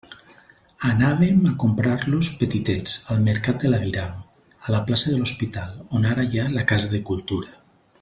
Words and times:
Anàvem 0.91 1.43
a 1.49 1.53
comprar-los 1.63 2.31
petitets, 2.39 2.97
al 3.15 3.21
mercat 3.29 3.61
de 3.65 3.73
l'aviram, 3.75 4.17
a 4.57 4.75
la 4.77 4.83
plaça 4.89 5.13
de 5.17 5.21
l'Hospital, 5.23 5.77
on 6.01 6.13
ara 6.15 6.31
hi 6.33 6.41
ha 6.47 6.51
la 6.59 6.69
Casa 6.75 6.93
de 6.97 7.07
Cultura. 7.13 7.59